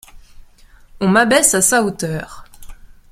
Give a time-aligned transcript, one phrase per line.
[0.99, 2.45] On m’abaisse à sa hauteur.